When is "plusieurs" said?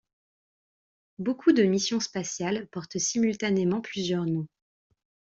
3.81-4.25